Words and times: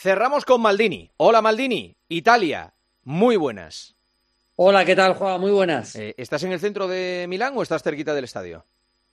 Cerramos 0.00 0.44
con 0.44 0.62
Maldini. 0.62 1.10
Hola 1.16 1.42
Maldini, 1.42 1.96
Italia. 2.08 2.72
Muy 3.02 3.34
buenas. 3.34 3.96
Hola, 4.54 4.84
¿qué 4.84 4.94
tal, 4.94 5.14
Juan? 5.14 5.40
Muy 5.40 5.50
buenas. 5.50 5.96
Eh, 5.96 6.14
¿Estás 6.16 6.44
en 6.44 6.52
el 6.52 6.60
centro 6.60 6.86
de 6.86 7.26
Milán 7.28 7.54
o 7.56 7.62
estás 7.64 7.82
cerquita 7.82 8.14
del 8.14 8.22
estadio? 8.22 8.64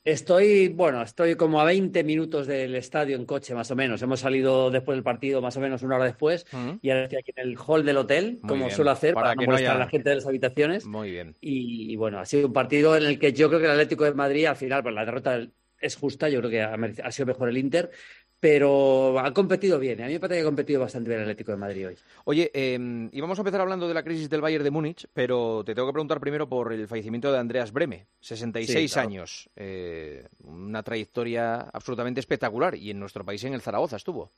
Estoy, 0.03 0.67
bueno, 0.67 1.01
estoy 1.01 1.33
como 1.33 1.59
a 1.59 1.63
20 1.63 2.03
minutos 2.03 2.45
del 2.45 2.75
estadio 2.75 3.15
en 3.15 3.25
coche, 3.25 3.55
más 3.55 3.71
o 3.71 3.75
menos. 3.75 3.99
Hemos 4.03 4.19
salido 4.19 4.69
después 4.69 4.95
del 4.95 5.03
partido, 5.03 5.41
más 5.41 5.57
o 5.57 5.59
menos 5.59 5.81
una 5.81 5.95
hora 5.95 6.05
después, 6.05 6.45
y 6.83 6.91
ahora 6.91 7.05
estoy 7.05 7.17
aquí 7.17 7.31
en 7.35 7.47
el 7.47 7.57
hall 7.57 7.83
del 7.83 7.97
hotel, 7.97 8.39
como 8.47 8.69
suelo 8.69 8.91
hacer, 8.91 9.15
para, 9.15 9.33
no 9.33 9.41
molestar 9.41 9.77
a 9.77 9.79
la 9.79 9.87
gente 9.87 10.09
de 10.09 10.17
las 10.17 10.27
habitaciones. 10.27 10.85
Muy 10.85 11.09
bien. 11.09 11.35
Y, 11.41 11.95
bueno, 11.95 12.19
ha 12.19 12.25
sido 12.27 12.45
un 12.45 12.53
partido 12.53 12.95
en 12.95 13.05
el 13.05 13.17
que 13.17 13.33
yo 13.33 13.47
creo 13.47 13.59
que 13.59 13.65
el 13.65 13.71
Atlético 13.71 14.03
de 14.03 14.13
Madrid, 14.13 14.45
al 14.45 14.55
final, 14.55 14.83
pues 14.83 14.93
la 14.93 15.03
derrota 15.03 15.47
es 15.79 15.95
justa, 15.95 16.29
yo 16.29 16.39
creo 16.39 16.51
que 16.51 16.61
ha, 16.61 17.11
sido 17.11 17.25
mejor 17.25 17.49
el 17.49 17.57
Inter, 17.57 17.91
pero 18.39 19.19
ha 19.19 19.33
competido 19.33 19.79
bien. 19.79 20.01
A 20.01 20.07
mí 20.07 20.13
me 20.13 20.19
parece 20.19 20.39
que 20.39 20.41
ha 20.41 20.49
competido 20.49 20.81
bastante 20.81 21.09
bien 21.09 21.21
el 21.21 21.25
Atlético 21.25 21.51
de 21.51 21.57
Madrid 21.57 21.87
hoy. 21.87 21.97
Oye, 22.25 22.51
eh, 22.53 23.09
íbamos 23.11 23.37
a 23.37 23.41
empezar 23.41 23.61
hablando 23.61 23.87
de 23.87 23.93
la 23.93 24.03
crisis 24.03 24.29
del 24.29 24.41
Bayern 24.41 24.63
de 24.63 24.71
Múnich, 24.71 25.07
pero 25.13 25.63
te 25.65 25.73
tengo 25.73 25.87
que 25.87 25.93
preguntar 25.93 26.19
primero 26.19 26.47
por 26.47 26.73
el 26.73 26.87
fallecimiento 26.87 27.31
de 27.31 27.39
Andreas 27.39 27.71
Breme, 27.71 28.07
66 28.19 28.97
años, 28.97 29.49
eh, 29.55 30.27
una 30.43 30.83
trayectoria 30.83 31.61
absolutamente 31.61 32.19
espectacular 32.19 32.75
y 32.75 32.91
en 32.91 32.99
nuestro 32.99 33.25
país 33.25 33.43
en 33.43 33.53
el 33.53 33.61
Zaragoza 33.61 33.95
estuvo. 33.95 34.31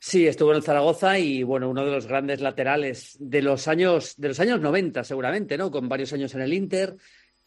Sí, 0.00 0.28
estuvo 0.28 0.52
en 0.52 0.58
el 0.58 0.62
Zaragoza 0.62 1.18
y 1.18 1.42
bueno, 1.42 1.68
uno 1.68 1.84
de 1.84 1.90
los 1.90 2.06
grandes 2.06 2.40
laterales 2.40 3.16
de 3.18 3.42
los 3.42 3.66
años 3.66 4.14
de 4.16 4.28
los 4.28 4.38
años 4.38 4.60
90 4.60 5.02
seguramente, 5.02 5.58
¿no? 5.58 5.72
Con 5.72 5.88
varios 5.88 6.12
años 6.12 6.32
en 6.34 6.42
el 6.42 6.52
Inter, 6.52 6.96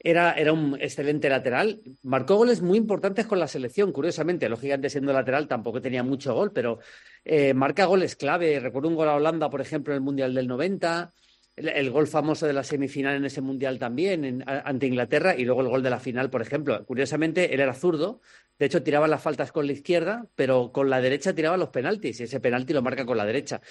era, 0.03 0.33
era, 0.33 0.51
un 0.53 0.77
excelente 0.79 1.29
lateral. 1.29 1.81
Marcó 2.03 2.35
goles 2.35 2.61
muy 2.61 2.77
importantes 2.77 3.25
con 3.27 3.39
la 3.39 3.47
selección, 3.47 3.91
curiosamente. 3.91 4.49
Lógicamente, 4.49 4.89
siendo 4.89 5.13
lateral, 5.13 5.47
tampoco 5.47 5.81
tenía 5.81 6.03
mucho 6.03 6.33
gol, 6.33 6.51
pero 6.51 6.79
eh, 7.23 7.53
marca 7.53 7.85
goles 7.85 8.15
clave. 8.15 8.59
Recuerdo 8.59 8.89
un 8.89 8.95
gol 8.95 9.09
a 9.09 9.15
Holanda, 9.15 9.49
por 9.49 9.61
ejemplo, 9.61 9.93
en 9.93 9.97
el 9.97 10.01
Mundial 10.01 10.33
del 10.33 10.47
90. 10.47 11.13
El, 11.55 11.91
gol 11.91 12.07
famoso 12.07 12.47
de 12.47 12.53
la 12.53 12.63
semifinal 12.63 13.15
en 13.15 13.25
ese 13.25 13.41
mundial 13.41 13.77
también, 13.77 14.43
ante 14.47 14.87
Inglaterra, 14.87 15.35
y 15.35 15.43
luego 15.43 15.61
el 15.61 15.67
gol 15.67 15.83
de 15.83 15.89
la 15.89 15.99
final, 15.99 16.29
por 16.29 16.41
ejemplo. 16.41 16.83
Curiosamente, 16.85 17.53
él 17.53 17.59
era 17.59 17.73
zurdo, 17.73 18.21
de 18.57 18.65
hecho 18.65 18.81
tiraba 18.81 19.07
las 19.07 19.21
faltas 19.21 19.51
con 19.51 19.67
la 19.67 19.73
izquierda, 19.73 20.25
pero 20.33 20.71
con 20.71 20.89
la 20.89 21.01
derecha 21.01 21.35
tiraba 21.35 21.57
los 21.57 21.69
penaltis, 21.69 22.19
y 22.21 22.23
ese 22.23 22.39
penalti 22.39 22.73
lo 22.73 22.81
marca 22.81 23.05
con 23.05 23.17
la 23.17 23.25
derecha. 23.25 23.61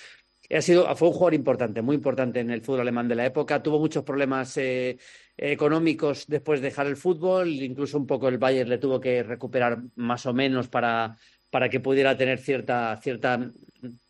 Ha 0.51 0.61
sido, 0.61 0.95
fue 0.97 1.09
un 1.09 1.15
jugador 1.15 1.35
importante, 1.35 1.81
muy 1.81 1.95
importante 1.97 2.41
en 2.41 2.51
el 2.51 2.61
fútbol 2.61 2.81
alemán 2.81 3.07
de 3.07 3.15
la 3.15 3.25
época. 3.25 3.63
Tuvo 3.63 3.79
muchos 3.79 4.03
problemas 4.03 4.57
eh, 4.57 4.99
económicos 5.41 6.27
después 6.27 6.61
de 6.61 6.69
dejar 6.69 6.87
el 6.87 6.97
fútbol, 6.97 7.49
incluso 7.49 7.97
un 7.97 8.07
poco 8.07 8.29
el 8.29 8.37
Bayern 8.37 8.69
le 8.69 8.77
tuvo 8.77 9.01
que 9.01 9.23
recuperar 9.23 9.83
más 9.97 10.27
o 10.27 10.35
menos 10.35 10.69
para, 10.69 11.17
para 11.49 11.71
que 11.71 11.81
pudiera 11.81 12.15
tener 12.17 12.39
cierta, 12.39 12.95
cierta 13.03 13.51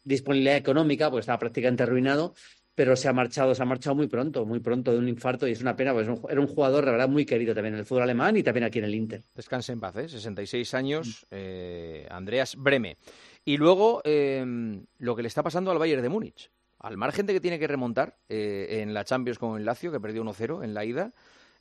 disponibilidad 0.03 0.57
económica, 0.57 1.09
porque 1.09 1.21
estaba 1.21 1.39
prácticamente 1.39 1.85
arruinado, 1.85 2.35
pero 2.75 2.97
se 2.97 3.09
ha 3.09 3.13
marchado, 3.13 3.55
se 3.55 3.63
ha 3.63 3.67
marchado 3.67 3.95
muy 3.95 4.09
pronto, 4.09 4.45
muy 4.45 4.59
pronto 4.59 4.91
de 4.91 4.99
un 4.99 5.09
infarto 5.09 5.47
y 5.47 5.53
es 5.53 5.61
una 5.61 5.77
pena, 5.77 5.93
porque 5.93 6.11
era 6.29 6.41
un 6.41 6.49
jugador 6.49 6.85
de 6.85 6.91
verdad 6.91 7.09
muy 7.09 7.25
querido 7.25 7.55
también 7.55 7.75
en 7.75 7.81
el 7.81 7.87
fútbol 7.87 8.03
alemán 8.03 8.37
y 8.37 8.43
también 8.43 8.65
aquí 8.65 8.81
en 8.81 8.87
el 8.87 8.95
Inter. 8.97 9.23
Descanse 9.33 9.73
en 9.73 9.79
paz, 9.79 9.97
¿eh? 9.97 10.09
66 10.09 10.75
años, 10.75 11.27
eh, 11.31 12.09
Andreas 12.11 12.57
Breme. 12.57 12.97
Y 13.45 13.57
luego 13.57 14.03
em, 14.05 14.85
lo 14.99 15.15
que 15.15 15.23
le 15.23 15.29
está 15.29 15.45
pasando 15.45 15.71
al 15.71 15.79
Bayern 15.79 16.03
de 16.03 16.09
Múnich. 16.09 16.51
Al 16.81 16.97
margen 16.97 17.27
de 17.27 17.35
que 17.35 17.41
tiene 17.41 17.59
que 17.59 17.67
remontar 17.67 18.17
eh, 18.29 18.81
en 18.83 18.95
la 18.95 19.05
Champions 19.05 19.39
con 19.39 19.59
el 19.59 19.65
Lazio, 19.65 19.93
que 19.93 20.01
perdió 20.01 20.25
1-0 20.25 20.65
en 20.65 20.75
la 20.75 20.85
ida, 20.85 21.13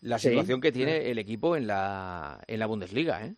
la 0.02 0.18
situación 0.18 0.62
que 0.62 0.72
tiene 0.72 1.12
el 1.12 1.20
equipo 1.20 1.56
en 1.56 1.68
la, 1.68 2.42
en 2.48 2.60
la 2.60 2.66
Bundesliga, 2.66 3.26
¿eh? 3.26 3.36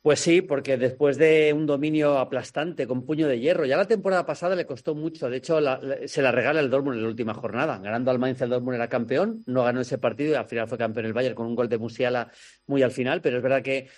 Pues 0.00 0.20
sí, 0.20 0.42
porque 0.42 0.76
después 0.78 1.18
de 1.18 1.52
un 1.52 1.66
dominio 1.66 2.18
aplastante 2.18 2.86
con 2.86 3.04
puño 3.04 3.26
de 3.26 3.40
hierro, 3.40 3.66
ya 3.66 3.76
la 3.76 3.88
temporada 3.88 4.24
pasada 4.24 4.54
le 4.54 4.64
costó 4.64 4.94
mucho. 4.94 5.28
De 5.28 5.38
hecho, 5.38 5.58
se 6.06 6.22
la 6.22 6.32
regala 6.32 6.60
el 6.60 6.70
Dortmund 6.70 6.96
en 6.96 7.02
la 7.02 7.08
última 7.08 7.34
jornada. 7.34 7.78
Ganando 7.78 8.12
al 8.12 8.18
Mainz, 8.20 8.40
el 8.40 8.48
Dortmund 8.48 8.76
era 8.76 8.88
campeón, 8.88 9.42
no 9.46 9.64
ganó 9.64 9.80
ese 9.80 9.98
partido 9.98 10.32
y 10.32 10.34
al 10.36 10.46
final 10.46 10.68
fue 10.68 10.78
campeón 10.78 11.04
el 11.04 11.12
Bayern 11.12 11.34
con 11.34 11.46
un 11.46 11.56
gol 11.56 11.68
de 11.68 11.78
Musiala 11.78 12.30
muy 12.66 12.82
al 12.82 12.92
final. 12.92 13.20
Pero 13.20 13.38
es 13.38 13.42
verdad 13.42 13.60
que 13.60 13.88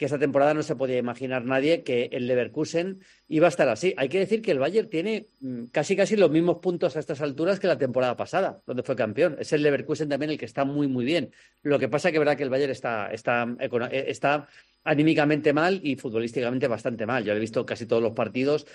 que 0.00 0.06
esta 0.06 0.18
temporada 0.18 0.54
no 0.54 0.62
se 0.62 0.76
podía 0.76 0.96
imaginar 0.96 1.44
nadie 1.44 1.82
que 1.82 2.08
el 2.12 2.26
Leverkusen 2.26 3.00
iba 3.28 3.48
a 3.48 3.50
estar 3.50 3.68
así. 3.68 3.92
Hay 3.98 4.08
que 4.08 4.18
decir 4.18 4.40
que 4.40 4.50
el 4.50 4.58
Bayern 4.58 4.88
tiene 4.88 5.26
mm, 5.40 5.64
casi 5.64 5.94
casi 5.94 6.16
los 6.16 6.30
mismos 6.30 6.56
puntos 6.56 6.96
a 6.96 7.00
estas 7.00 7.20
alturas 7.20 7.60
que 7.60 7.66
la 7.66 7.76
temporada 7.76 8.16
pasada, 8.16 8.62
donde 8.66 8.82
fue 8.82 8.96
campeón. 8.96 9.36
Es 9.38 9.52
el 9.52 9.62
Leverkusen 9.62 10.08
también 10.08 10.30
el 10.30 10.38
que 10.38 10.46
está 10.46 10.64
muy, 10.64 10.88
muy 10.88 11.04
bien. 11.04 11.34
Lo 11.62 11.78
que 11.78 11.90
pasa 11.90 12.10
que 12.10 12.18
verdad 12.18 12.34
que 12.34 12.44
el 12.44 12.48
Bayern 12.48 12.72
está, 12.72 13.12
está, 13.12 13.46
eh, 13.60 14.04
está 14.08 14.48
anímicamente 14.84 15.52
mal 15.52 15.78
y 15.82 15.96
futbolísticamente 15.96 16.66
bastante 16.66 17.04
mal. 17.04 17.22
Yo 17.22 17.34
he 17.34 17.38
visto 17.38 17.66
casi 17.66 17.84
todos 17.84 18.02
los 18.02 18.14
partidos. 18.14 18.66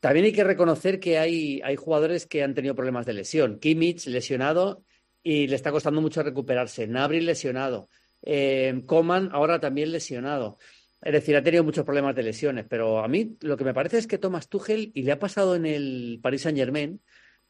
También 0.00 0.24
hay 0.24 0.32
que 0.32 0.42
reconocer 0.42 1.00
que 1.00 1.18
hay, 1.18 1.60
hay 1.62 1.76
jugadores 1.76 2.24
que 2.24 2.42
han 2.42 2.54
tenido 2.54 2.74
problemas 2.74 3.04
de 3.04 3.12
lesión. 3.12 3.58
Kimmich 3.58 4.06
lesionado 4.06 4.84
y 5.22 5.48
le 5.48 5.56
está 5.56 5.70
costando 5.70 6.00
mucho 6.00 6.22
recuperarse. 6.22 6.86
Nabri 6.86 7.20
lesionado. 7.20 7.90
Eh, 8.22 8.82
Coman 8.86 9.30
ahora 9.32 9.60
también 9.60 9.92
lesionado. 9.92 10.58
Es 11.02 11.12
decir, 11.12 11.36
ha 11.36 11.42
tenido 11.42 11.64
muchos 11.64 11.84
problemas 11.84 12.14
de 12.14 12.22
lesiones, 12.22 12.64
pero 12.68 13.00
a 13.00 13.08
mí 13.08 13.36
lo 13.40 13.56
que 13.56 13.64
me 13.64 13.74
parece 13.74 13.98
es 13.98 14.06
que 14.06 14.18
Thomas 14.18 14.48
Tuchel, 14.48 14.92
y 14.94 15.02
le 15.02 15.12
ha 15.12 15.18
pasado 15.18 15.56
en 15.56 15.66
el 15.66 16.20
Paris 16.22 16.42
Saint 16.42 16.56
Germain, 16.56 17.00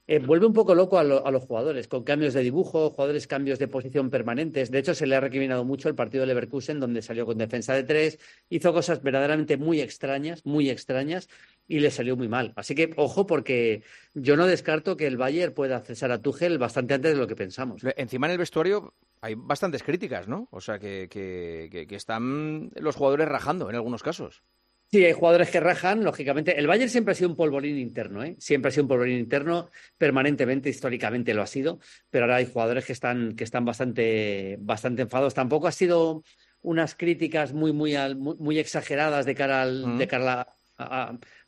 eh, 0.09 0.19
vuelve 0.19 0.47
un 0.47 0.53
poco 0.53 0.75
loco 0.75 0.99
a, 0.99 1.05
los 1.05 1.45
jugadores, 1.45 1.87
con 1.87 2.03
cambios 2.03 2.35
de 2.35 2.43
dibujo, 2.43 2.91
jugadores 2.91 3.27
cambios 3.27 3.59
de 3.59 3.69
posición 3.69 4.11
permanentes. 4.11 4.71
De 4.71 4.79
hecho, 4.79 4.95
se 4.95 5.07
le 5.07 5.15
ha 5.15 5.21
recriminado 5.21 5.65
mucho 5.65 5.89
el 5.89 5.95
partido 5.95 6.23
de 6.23 6.29
Leverkusen, 6.29 6.81
donde 6.81 7.03
salió 7.03 7.25
con 7.25 7.39
defensa 7.39 7.75
de 7.75 7.85
tres, 7.85 8.19
hizo 8.49 8.73
cosas 8.73 9.03
verdaderamente 9.03 9.57
muy 9.57 9.81
extrañas, 9.81 10.45
muy 10.45 10.71
extrañas, 10.71 11.29
y 11.69 11.79
le 11.79 11.91
salió 11.91 12.17
muy 12.17 12.29
mal. 12.29 12.53
Así 12.57 12.75
que, 12.75 12.93
ojo, 12.97 13.27
porque 13.27 13.85
yo 14.15 14.37
no 14.37 14.47
descarto 14.47 14.97
que 14.97 15.07
el 15.07 15.17
Bayern 15.17 15.55
pueda 15.55 15.81
cesar 15.81 16.11
a 16.11 16.21
Tuchel 16.21 16.59
bastante 16.59 16.95
antes 16.95 17.13
de 17.13 17.19
lo 17.19 17.29
que 17.29 17.37
pensamos. 17.37 17.83
Encima 17.97 18.27
en 18.27 18.33
el 18.33 18.39
vestuario 18.39 18.95
hay 19.23 19.35
bastantes 19.37 19.83
críticas, 19.85 20.29
¿no? 20.29 20.49
O 20.51 20.61
sea, 20.61 20.79
que, 20.79 21.09
que, 21.09 21.87
que 21.89 21.97
están 21.97 22.71
los 22.75 22.97
jugadores 22.97 23.29
rajando 23.29 23.71
en 23.71 23.77
algunos 23.77 24.03
casos. 24.03 24.43
Sí, 24.91 25.03
hay 25.07 25.13
jugadores 25.13 25.49
que 25.49 25.61
rajan, 25.61 26.05
lógicamente. 26.05 26.59
El 26.59 26.67
Bayern 26.67 26.91
siempre 26.91 27.13
ha 27.13 27.15
sido 27.15 27.31
un 27.31 27.37
polvorín 27.37 27.79
interno, 27.79 28.23
¿eh? 28.25 28.37
Siempre 28.39 28.69
ha 28.69 28.73
sido 28.73 28.83
un 28.83 28.89
polvorín 28.89 29.19
interno, 29.19 29.71
permanentemente, 29.97 30.69
históricamente 30.69 31.33
lo 31.33 31.41
ha 31.41 31.47
sido, 31.47 31.79
pero 32.11 32.25
ahora 32.25 32.37
hay 32.37 32.47
jugadores 32.47 32.85
que 32.85 32.93
están, 32.93 33.35
que 33.35 33.45
están 33.45 33.65
bastante, 33.65 34.59
bastante 34.61 35.03
enfadados. 35.03 35.33
Tampoco 35.33 35.69
ha 35.69 35.73
sido 35.73 36.25
unas 36.61 36.95
críticas 36.95 37.55
muy, 37.55 37.73
muy, 37.73 37.97
muy, 38.17 38.59
exageradas 38.59 39.25
de 39.25 39.35
cara 39.35 39.63
al, 39.63 39.97
de 39.97 40.09
cara 40.09 40.49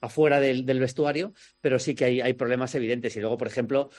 afuera 0.01 0.41
del, 0.41 0.65
del, 0.65 0.81
vestuario, 0.81 1.34
pero 1.61 1.79
sí 1.79 1.95
que 1.95 2.05
hay, 2.07 2.21
hay 2.21 2.33
problemas 2.34 2.75
evidentes. 2.77 3.15
Y 3.17 3.21
luego, 3.21 3.37
por 3.37 3.49
ejemplo, 3.49 3.91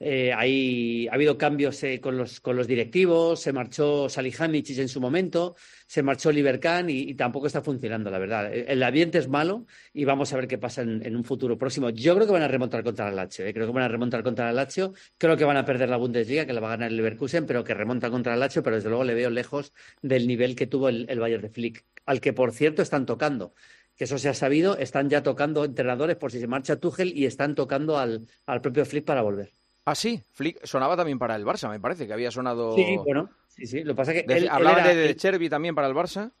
eh, 0.00 0.32
ha 0.32 1.14
habido 1.14 1.38
cambios 1.38 1.82
eh, 1.84 2.00
con, 2.00 2.16
los, 2.18 2.40
con 2.40 2.56
los 2.56 2.66
directivos, 2.66 3.40
se 3.40 3.52
marchó 3.52 4.08
Salihamidzic 4.08 4.78
en 4.78 4.88
su 4.88 5.00
momento, 5.00 5.54
se 5.86 6.02
marchó 6.02 6.30
Oliver 6.30 6.60
y, 6.88 7.14
tampoco 7.14 7.46
está 7.46 7.62
funcionando, 7.62 8.10
la 8.10 8.18
verdad. 8.18 8.52
El, 8.52 8.82
ambiente 8.82 9.18
es 9.18 9.28
malo 9.28 9.66
y 9.92 10.04
vamos 10.04 10.32
a 10.32 10.36
ver 10.36 10.48
qué 10.48 10.58
pasa 10.58 10.82
en, 10.82 11.16
un 11.16 11.24
futuro 11.24 11.56
próximo. 11.56 11.90
Yo 11.90 12.14
creo 12.14 12.26
que 12.26 12.32
van 12.32 12.42
a 12.42 12.48
remontar 12.48 12.82
contra 12.82 13.08
el 13.08 13.16
Lazio, 13.16 13.46
eh, 13.46 13.54
creo 13.54 13.66
que 13.66 13.72
van 13.72 13.84
a 13.84 13.88
remontar 13.88 14.22
contra 14.22 14.50
el 14.50 14.56
Lazio, 14.56 14.92
creo 15.16 15.36
que 15.36 15.44
van 15.44 15.56
a 15.56 15.64
perder 15.64 15.88
la 15.88 15.96
Bundesliga, 15.96 16.44
que 16.46 16.52
la 16.52 16.60
va 16.60 16.68
a 16.68 16.70
ganar 16.70 16.90
el 16.90 16.96
Leverkusen, 16.96 17.46
pero 17.46 17.64
que 17.64 17.74
remonta 17.74 18.10
contra 18.10 18.34
el 18.34 18.40
Lazio, 18.40 18.62
pero 18.62 18.76
desde 18.76 18.88
luego 18.88 19.04
le 19.04 19.14
veo 19.14 19.30
lejos 19.30 19.72
del 20.02 20.26
nivel 20.26 20.56
que 20.56 20.66
tuvo 20.66 20.88
el, 20.88 21.06
Bayern 21.18 21.42
de 21.42 21.50
Flick, 21.50 21.84
al 22.06 22.20
que 22.20 22.32
por 22.32 22.52
cierto 22.52 22.82
están 22.82 23.06
tocando 23.06 23.54
que 23.96 24.04
eso 24.04 24.18
se 24.18 24.28
ha 24.28 24.34
sabido, 24.34 24.76
están 24.76 25.08
ya 25.08 25.22
tocando 25.22 25.64
entrenadores 25.64 26.16
por 26.16 26.32
si 26.32 26.40
se 26.40 26.48
marcha 26.48 26.76
Tuchel 26.76 27.16
y 27.16 27.26
están 27.26 27.54
tocando 27.54 27.96
al, 27.96 28.26
al 28.44 28.60
propio 28.60 28.84
Flick 28.84 29.04
para 29.04 29.22
volver. 29.22 29.52
Ah, 29.86 29.94
sí, 29.94 30.22
Flick 30.32 30.64
sonaba 30.64 30.96
también 30.96 31.18
para 31.18 31.36
el 31.36 31.44
Barça, 31.44 31.68
me 31.68 31.78
parece, 31.78 32.06
que 32.06 32.12
había 32.12 32.30
sonado... 32.30 32.74
Sí, 32.74 32.96
bueno, 33.04 33.30
sí, 33.48 33.66
sí, 33.66 33.84
lo 33.84 33.94
pasa 33.94 34.12
que... 34.14 34.22
De, 34.22 34.48
¿Hablaba 34.48 34.88
de, 34.88 34.94
de 34.94 35.16
Cherby 35.16 35.50
también 35.50 35.74
para 35.74 35.88
el 35.88 35.94
Barça? 35.94 36.32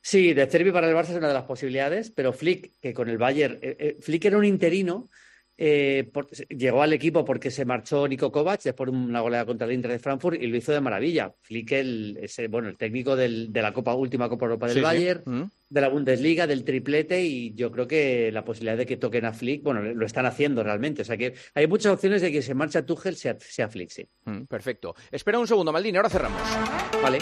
Sí, 0.00 0.34
de 0.34 0.48
Cherby 0.48 0.72
para 0.72 0.88
el 0.88 0.94
Barça 0.96 1.10
es 1.10 1.16
una 1.16 1.28
de 1.28 1.34
las 1.34 1.44
posibilidades, 1.44 2.10
pero 2.10 2.32
Flick, 2.32 2.72
que 2.80 2.92
con 2.92 3.08
el 3.08 3.18
Bayern... 3.18 3.58
Eh, 3.62 3.76
eh, 3.78 3.96
Flick 4.00 4.24
era 4.24 4.38
un 4.38 4.44
interino 4.44 5.08
eh, 5.56 6.10
llegó 6.48 6.82
al 6.82 6.92
equipo 6.92 7.24
porque 7.24 7.50
se 7.50 7.64
marchó 7.64 8.08
Nico 8.08 8.32
Kovac 8.32 8.62
después 8.62 8.90
de 8.90 8.96
una 8.96 9.20
goleada 9.20 9.46
contra 9.46 9.66
el 9.66 9.72
Inter 9.72 9.92
de 9.92 9.98
Frankfurt 9.98 10.40
y 10.40 10.46
lo 10.46 10.56
hizo 10.56 10.72
de 10.72 10.80
maravilla. 10.80 11.32
Flick, 11.42 11.72
el, 11.72 12.18
ese, 12.20 12.48
bueno, 12.48 12.68
el 12.68 12.76
técnico 12.76 13.16
de 13.16 13.50
la 13.52 13.72
Copa, 13.72 13.94
última 13.94 14.28
Copa 14.28 14.46
Europa 14.46 14.66
del 14.66 14.82
Bayern, 14.82 15.22
mm. 15.24 15.50
de 15.68 15.80
la 15.80 15.88
Bundesliga, 15.88 16.46
del 16.46 16.64
triplete, 16.64 17.22
y 17.22 17.54
yo 17.54 17.70
creo 17.70 17.86
que 17.86 18.30
la 18.32 18.44
posibilidad 18.44 18.76
de 18.76 18.86
que 18.86 18.96
toquen 18.96 19.24
a 19.24 19.32
Flick, 19.32 19.62
bueno, 19.62 19.80
lo 19.82 20.06
están 20.06 20.26
haciendo 20.26 20.62
realmente. 20.62 21.02
O 21.02 21.04
sea 21.04 21.16
que 21.16 21.34
hay 21.54 21.66
muchas 21.66 21.92
opciones 21.92 22.22
de 22.22 22.32
que 22.32 22.42
se 22.42 22.54
marcha 22.54 22.84
Tuchel, 22.84 23.16
sea, 23.16 23.36
sea 23.38 23.68
Flick, 23.68 23.90
sí. 23.90 24.08
Mm, 24.24 24.44
perfecto. 24.44 24.94
Espera 25.10 25.38
un 25.38 25.46
segundo, 25.46 25.72
Maldini, 25.72 25.96
ahora 25.96 26.10
cerramos. 26.10 26.40
Vale. 27.02 27.18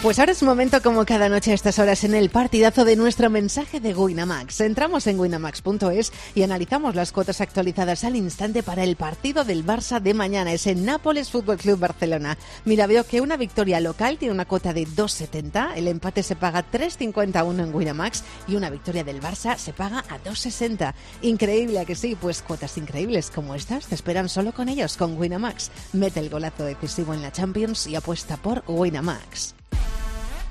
Pues 0.00 0.20
ahora 0.20 0.30
es 0.30 0.44
momento 0.44 0.80
como 0.80 1.04
cada 1.04 1.28
noche 1.28 1.50
a 1.50 1.54
estas 1.54 1.80
horas 1.80 2.04
en 2.04 2.14
el 2.14 2.30
partidazo 2.30 2.84
de 2.84 2.94
nuestro 2.94 3.30
mensaje 3.30 3.80
de 3.80 3.96
Winamax. 3.96 4.60
Entramos 4.60 5.08
en 5.08 5.18
winamax.es 5.18 6.12
y 6.36 6.44
analizamos 6.44 6.94
las 6.94 7.10
cuotas 7.10 7.40
actualizadas 7.40 8.04
al 8.04 8.14
instante 8.14 8.62
para 8.62 8.84
el 8.84 8.94
partido 8.94 9.42
del 9.42 9.66
Barça 9.66 10.00
de 10.00 10.14
mañana. 10.14 10.52
Es 10.52 10.68
en 10.68 10.84
Nápoles 10.84 11.32
Fútbol 11.32 11.56
Club 11.56 11.80
Barcelona. 11.80 12.38
Mira, 12.64 12.86
veo 12.86 13.02
que 13.02 13.20
una 13.20 13.36
victoria 13.36 13.80
local 13.80 14.18
tiene 14.18 14.34
una 14.34 14.44
cuota 14.44 14.72
de 14.72 14.86
2.70, 14.86 15.72
el 15.74 15.88
empate 15.88 16.22
se 16.22 16.36
paga 16.36 16.64
3.51 16.70 17.60
en 17.60 17.74
Winamax 17.74 18.22
y 18.46 18.54
una 18.54 18.70
victoria 18.70 19.02
del 19.02 19.20
Barça 19.20 19.56
se 19.56 19.72
paga 19.72 20.04
a 20.08 20.22
2.60. 20.22 20.94
Increíble 21.22 21.84
que 21.86 21.96
sí, 21.96 22.16
pues 22.18 22.42
cuotas 22.42 22.78
increíbles 22.78 23.32
como 23.32 23.56
estas 23.56 23.88
te 23.88 23.96
esperan 23.96 24.28
solo 24.28 24.52
con 24.52 24.68
ellos, 24.68 24.96
con 24.96 25.18
Winamax. 25.18 25.72
Mete 25.92 26.20
el 26.20 26.30
golazo 26.30 26.62
decisivo 26.62 27.14
en 27.14 27.22
la 27.22 27.32
Champions 27.32 27.88
y 27.88 27.96
apuesta 27.96 28.36
por 28.36 28.62
Winamax. 28.68 29.56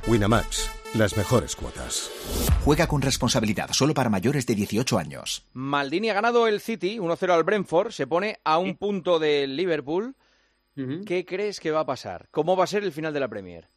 Winamax, 0.08 0.72
las 0.96 1.18
mejores 1.18 1.54
cuotas. 1.54 2.10
Juega 2.64 2.88
con 2.88 3.02
responsabilidad 3.02 3.72
solo 3.74 3.94
para 3.94 4.10
mayores 4.10 4.46
de 4.46 4.56
18 4.56 4.98
años. 4.98 5.46
Maldini 5.52 6.10
ha 6.10 6.14
ganado 6.14 6.48
el 6.48 6.62
City 6.62 6.98
1-0 6.98 7.30
al 7.30 7.44
Brentford, 7.44 7.92
se 7.92 8.08
pone 8.08 8.38
a 8.46 8.58
un 8.58 8.78
punto 8.78 9.20
del 9.20 9.58
Liverpool. 9.58 10.16
¿Qué 11.06 11.26
crees 11.26 11.60
que 11.60 11.72
va 11.72 11.82
a 11.82 11.86
pasar? 11.86 12.28
¿Cómo 12.32 12.56
va 12.56 12.64
a 12.64 12.68
ser 12.68 12.84
el 12.84 12.94
final 12.94 13.12
de 13.12 13.20
la 13.20 13.28
Premier? 13.28 13.68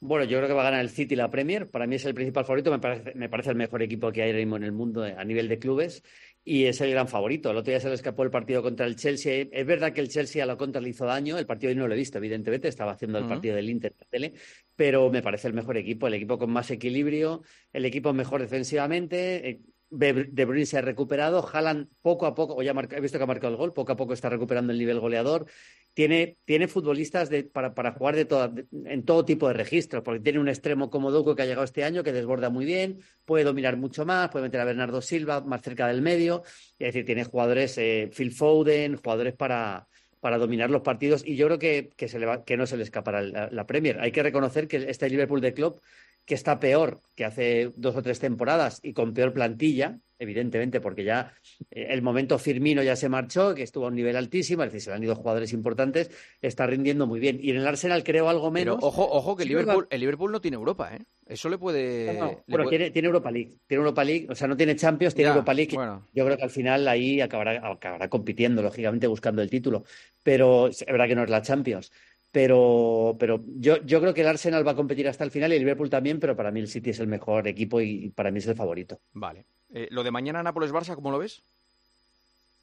Bueno, 0.00 0.24
yo 0.24 0.38
creo 0.38 0.48
que 0.48 0.54
va 0.54 0.62
a 0.62 0.70
ganar 0.70 0.80
el 0.80 0.90
City 0.90 1.14
la 1.14 1.30
Premier. 1.30 1.70
Para 1.70 1.86
mí 1.86 1.96
es 1.96 2.04
el 2.06 2.14
principal 2.14 2.44
favorito. 2.44 2.70
Me 2.70 2.78
parece, 2.80 3.14
me 3.14 3.28
parece 3.28 3.50
el 3.50 3.56
mejor 3.56 3.82
equipo 3.82 4.10
que 4.10 4.22
hay 4.22 4.30
ahora 4.30 4.40
mismo 4.40 4.56
en 4.56 4.64
el 4.64 4.72
mundo 4.72 5.04
a 5.04 5.24
nivel 5.24 5.46
de 5.48 5.58
clubes 5.58 6.02
y 6.44 6.66
es 6.66 6.80
el 6.80 6.90
gran 6.90 7.08
favorito. 7.08 7.50
El 7.50 7.56
otro 7.56 7.70
día 7.70 7.80
se 7.80 7.88
le 7.88 7.94
escapó 7.94 8.22
el 8.22 8.30
partido 8.30 8.62
contra 8.62 8.84
el 8.86 8.96
Chelsea. 8.96 9.46
Es 9.50 9.66
verdad 9.66 9.92
que 9.92 10.02
el 10.02 10.08
Chelsea 10.08 10.42
a 10.42 10.46
la 10.46 10.56
contra 10.56 10.80
le 10.80 10.90
hizo 10.90 11.06
daño. 11.06 11.38
El 11.38 11.46
partido 11.46 11.70
hoy 11.70 11.76
no 11.76 11.88
lo 11.88 11.94
he 11.94 11.96
visto, 11.96 12.18
evidentemente. 12.18 12.68
Estaba 12.68 12.92
haciendo 12.92 13.18
el 13.18 13.26
partido 13.26 13.56
del 13.56 13.70
Inter 13.70 13.94
la 13.98 14.06
tele. 14.06 14.34
Pero 14.76 15.10
me 15.10 15.22
parece 15.22 15.48
el 15.48 15.54
mejor 15.54 15.78
equipo. 15.78 16.06
El 16.06 16.14
equipo 16.14 16.38
con 16.38 16.50
más 16.50 16.70
equilibrio. 16.70 17.42
El 17.72 17.86
equipo 17.86 18.12
mejor 18.12 18.42
defensivamente. 18.42 19.48
Eh, 19.48 19.60
de 19.90 20.44
Bruyne 20.44 20.66
se 20.66 20.78
ha 20.78 20.80
recuperado, 20.80 21.46
Haaland 21.46 21.88
poco 22.02 22.26
a 22.26 22.34
poco, 22.34 22.56
o 22.56 22.62
ya 22.62 22.72
he 22.72 23.00
visto 23.00 23.18
que 23.18 23.24
ha 23.24 23.28
marcado 23.28 23.52
el 23.52 23.58
gol, 23.58 23.72
poco 23.72 23.92
a 23.92 23.96
poco 23.96 24.12
está 24.12 24.28
recuperando 24.28 24.72
el 24.72 24.78
nivel 24.78 24.98
goleador. 24.98 25.46
Tiene, 25.94 26.38
tiene 26.44 26.68
futbolistas 26.68 27.30
para, 27.52 27.72
para, 27.72 27.92
jugar 27.92 28.16
de, 28.16 28.66
en 28.84 29.04
todo 29.04 29.24
tipo 29.24 29.48
de 29.48 29.54
registros, 29.54 30.02
porque 30.02 30.20
tiene 30.20 30.40
un 30.40 30.48
extremo 30.48 30.90
como 30.90 31.10
Doku 31.10 31.34
que 31.34 31.42
ha 31.42 31.46
llegado 31.46 31.64
este 31.64 31.84
año, 31.84 32.02
que 32.02 32.12
desborda 32.12 32.50
muy 32.50 32.64
bien, 32.64 32.98
puede 33.24 33.44
dominar 33.44 33.76
mucho 33.76 34.04
más, 34.04 34.28
puede 34.30 34.44
meter 34.44 34.60
a 34.60 34.64
Bernardo 34.64 35.00
Silva 35.00 35.40
más 35.40 35.62
cerca 35.62 35.86
del 35.86 36.02
medio, 36.02 36.42
es 36.78 36.88
decir, 36.88 37.04
tiene 37.04 37.24
jugadores, 37.24 37.78
eh, 37.78 38.10
Phil 38.12 38.32
Foden, 38.32 38.96
jugadores 38.96 39.34
para, 39.34 39.86
para 40.18 40.38
dominar 40.38 40.68
los 40.70 40.82
partidos 40.82 41.22
y 41.24 41.36
yo 41.36 41.46
creo 41.46 41.58
que, 41.58 41.90
que, 41.96 42.08
se 42.08 42.18
le 42.18 42.26
va, 42.26 42.44
que 42.44 42.56
no 42.56 42.66
se 42.66 42.76
le 42.76 42.82
escapará 42.82 43.22
la, 43.22 43.48
la 43.50 43.66
Premier. 43.66 44.00
Hay 44.00 44.10
que 44.10 44.22
reconocer 44.22 44.66
que 44.66 44.78
este 44.88 45.08
Liverpool 45.08 45.40
de 45.40 45.54
Club 45.54 45.80
que 46.24 46.34
está 46.34 46.58
peor 46.58 47.00
que 47.14 47.24
hace 47.24 47.72
dos 47.76 47.96
o 47.96 48.02
tres 48.02 48.18
temporadas 48.18 48.80
y 48.82 48.92
con 48.92 49.14
peor 49.14 49.32
plantilla, 49.32 49.98
evidentemente, 50.18 50.80
porque 50.80 51.04
ya 51.04 51.32
eh, 51.70 51.88
el 51.90 52.02
momento 52.02 52.38
Firmino 52.38 52.82
ya 52.82 52.96
se 52.96 53.08
marchó, 53.08 53.54
que 53.54 53.62
estuvo 53.62 53.84
a 53.84 53.88
un 53.88 53.94
nivel 53.94 54.16
altísimo, 54.16 54.62
es 54.62 54.68
decir, 54.68 54.82
se 54.82 54.90
le 54.90 54.96
han 54.96 55.04
ido 55.04 55.14
jugadores 55.14 55.52
importantes, 55.52 56.10
está 56.40 56.66
rindiendo 56.66 57.06
muy 57.06 57.20
bien. 57.20 57.38
Y 57.40 57.50
en 57.50 57.56
el 57.56 57.66
Arsenal 57.66 58.02
creo 58.02 58.28
algo 58.28 58.50
menos. 58.50 58.76
Pero 58.76 58.88
ojo, 58.88 59.06
ojo 59.08 59.36
que 59.36 59.44
el, 59.44 59.50
Liverpool, 59.50 59.86
el 59.90 60.00
Liverpool 60.00 60.32
no 60.32 60.40
tiene 60.40 60.56
Europa, 60.56 60.94
¿eh? 60.94 61.04
Eso 61.26 61.48
le 61.48 61.56
puede. 61.58 62.18
bueno, 62.46 62.68
Tiene, 62.68 62.90
Europa 62.94 63.30
League. 63.30 63.58
Tiene 63.66 63.80
Europa 63.80 64.04
League, 64.04 64.26
o 64.28 64.34
sea, 64.34 64.48
no 64.48 64.56
tiene 64.56 64.76
Champions, 64.76 65.14
tiene 65.14 65.30
Europa 65.30 65.54
League. 65.54 65.76
Yo 66.12 66.24
creo 66.24 66.36
que 66.36 66.42
al 66.42 66.50
final 66.50 66.86
ahí 66.88 67.20
acabará, 67.20 67.70
acabará 67.70 68.08
compitiendo, 68.08 68.62
lógicamente, 68.62 69.06
buscando 69.06 69.40
el 69.40 69.48
título. 69.48 69.84
Pero 70.22 70.68
es 70.68 70.84
verdad 70.86 71.06
que 71.06 71.14
no 71.14 71.22
es 71.22 71.30
la 71.30 71.42
Champions 71.42 71.90
pero, 72.34 73.16
pero 73.16 73.44
yo, 73.46 73.80
yo 73.84 74.00
creo 74.00 74.12
que 74.12 74.22
el 74.22 74.26
Arsenal 74.26 74.66
va 74.66 74.72
a 74.72 74.74
competir 74.74 75.06
hasta 75.06 75.22
el 75.22 75.30
final 75.30 75.52
y 75.52 75.54
el 75.54 75.60
Liverpool 75.60 75.88
también, 75.88 76.18
pero 76.18 76.34
para 76.34 76.50
mí 76.50 76.58
el 76.58 76.66
City 76.66 76.90
es 76.90 76.98
el 76.98 77.06
mejor 77.06 77.46
equipo 77.46 77.80
y 77.80 78.08
para 78.08 78.32
mí 78.32 78.40
es 78.40 78.46
el 78.48 78.56
favorito. 78.56 79.00
Vale. 79.12 79.46
Eh, 79.72 79.86
lo 79.92 80.02
de 80.02 80.10
mañana 80.10 80.42
Nápoles-Barça, 80.42 80.96
¿cómo 80.96 81.12
lo 81.12 81.20
ves? 81.20 81.44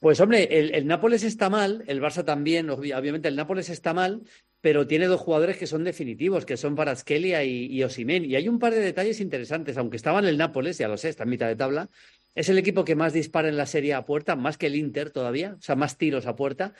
Pues 0.01 0.19
hombre, 0.19 0.59
el, 0.59 0.75
el, 0.75 0.85
Nápoles 0.87 1.23
está 1.23 1.49
mal, 1.49 1.85
el 1.87 2.01
Barça 2.01 2.25
también, 2.25 2.69
obviamente 2.69 3.29
el 3.29 3.37
Nápoles 3.37 3.69
está 3.69 3.93
mal, 3.93 4.23
pero 4.59 4.87
tiene 4.87 5.05
dos 5.05 5.21
jugadores 5.21 5.55
que 5.55 5.67
son 5.67 5.85
definitivos, 5.85 6.45
que 6.45 6.57
son 6.57 6.75
Paraskelia 6.75 7.45
y, 7.45 7.67
y 7.67 7.81
Osimen. 7.83 8.25
Y 8.25 8.35
hay 8.35 8.49
un 8.49 8.59
par 8.59 8.73
de 8.73 8.81
detalles 8.81 9.21
interesantes, 9.21 9.77
aunque 9.77 9.95
estaba 9.95 10.19
en 10.19 10.25
el 10.25 10.37
Nápoles, 10.37 10.79
ya 10.79 10.89
lo 10.89 10.97
sé, 10.97 11.07
está 11.07 11.23
en 11.23 11.29
mitad 11.29 11.47
de 11.47 11.55
tabla, 11.55 11.89
es 12.35 12.49
el 12.49 12.57
equipo 12.57 12.83
que 12.83 12.95
más 12.95 13.13
dispara 13.13 13.47
en 13.47 13.55
la 13.55 13.65
serie 13.65 13.93
a 13.93 14.05
puerta, 14.05 14.35
más 14.35 14.57
que 14.57 14.67
el 14.67 14.75
Inter 14.75 15.11
todavía, 15.11 15.55
o 15.57 15.61
sea, 15.61 15.77
más 15.77 15.97
tiros 15.97 16.27
a 16.27 16.35
puerta 16.35 16.73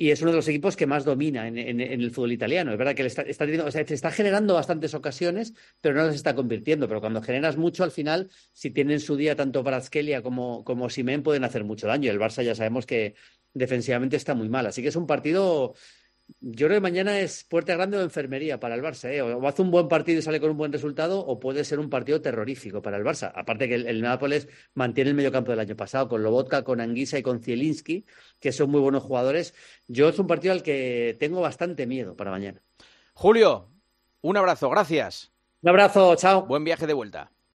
y 0.00 0.12
es 0.12 0.22
uno 0.22 0.30
de 0.30 0.38
los 0.38 0.48
equipos 0.48 0.76
que 0.76 0.86
más 0.86 1.04
domina 1.04 1.46
en, 1.46 1.78
el 1.78 2.10
fútbol 2.10 2.32
italiano. 2.32 2.72
Es 2.72 2.78
verdad 2.78 2.94
que 2.94 3.04
está, 3.04 3.20
está, 3.20 3.44
está 3.44 4.10
generando 4.10 4.54
bastantes 4.54 4.94
ocasiones, 4.94 5.52
pero 5.82 5.94
no 5.94 6.06
las 6.06 6.14
está 6.14 6.34
convirtiendo. 6.34 6.88
Pero 6.88 7.02
cuando 7.02 7.20
generas 7.20 7.58
mucho, 7.58 7.84
al 7.84 7.90
final, 7.90 8.30
si 8.54 8.70
tienen 8.70 9.00
su 9.00 9.14
día 9.16 9.36
tanto 9.36 9.62
Bratskelia 9.62 10.22
como, 10.22 10.64
como 10.64 10.88
Simen, 10.88 11.22
pueden 11.22 11.44
hacer 11.44 11.64
mucho 11.64 11.86
daño. 11.86 12.10
El 12.10 12.18
Barça 12.18 12.42
ya 12.42 12.54
sabemos 12.54 12.86
que 12.86 13.14
defensivamente 13.52 14.16
está 14.16 14.34
muy 14.34 14.48
mal. 14.48 14.64
Así 14.64 14.80
que 14.80 14.88
es 14.88 14.96
un 14.96 15.06
partido 15.06 15.74
yo 16.40 16.66
creo 16.66 16.76
que 16.76 16.80
mañana 16.80 17.18
es 17.20 17.44
puerta 17.44 17.74
grande 17.74 17.96
o 17.96 18.02
enfermería 18.02 18.60
para 18.60 18.74
el 18.74 18.82
Barça. 18.82 19.10
¿eh? 19.10 19.22
O 19.22 19.46
hace 19.46 19.62
un 19.62 19.70
buen 19.70 19.88
partido 19.88 20.18
y 20.18 20.22
sale 20.22 20.40
con 20.40 20.50
un 20.50 20.56
buen 20.56 20.72
resultado, 20.72 21.20
o 21.20 21.40
puede 21.40 21.64
ser 21.64 21.78
un 21.78 21.90
partido 21.90 22.20
terrorífico 22.20 22.82
para 22.82 22.96
el 22.96 23.04
Barça. 23.04 23.32
Aparte 23.34 23.68
que 23.68 23.74
el, 23.74 24.00
Nápoles 24.00 24.48
mantiene 24.74 25.10
el 25.10 25.16
medio 25.16 25.32
campo 25.32 25.50
del 25.50 25.60
año 25.60 25.76
pasado, 25.76 26.08
con 26.08 26.22
Lobotka, 26.22 26.64
con 26.64 26.80
Anguisa 26.80 27.18
y 27.18 27.22
con 27.22 27.42
Zielinski, 27.42 28.06
que 28.38 28.52
son 28.52 28.70
muy 28.70 28.80
buenos 28.80 29.02
jugadores. 29.02 29.54
Yo 29.88 30.08
es 30.08 30.18
un 30.18 30.26
partido 30.26 30.52
al 30.52 30.62
que 30.62 31.16
tengo 31.18 31.40
bastante 31.40 31.86
miedo 31.86 32.16
para 32.16 32.30
mañana. 32.30 32.62
Julio, 33.14 33.68
un 34.20 34.36
abrazo, 34.36 34.70
gracias. 34.70 35.32
Un 35.62 35.70
abrazo, 35.70 36.14
chao. 36.16 36.46
Buen 36.46 36.64
viaje 36.64 36.86
de 36.86 36.94
vuelta. 36.94 37.32